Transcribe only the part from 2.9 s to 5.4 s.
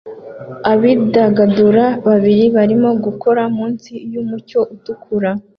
gukora munsi yumucyo utukura